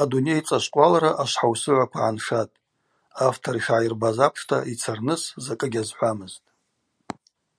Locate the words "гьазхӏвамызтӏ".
5.72-6.46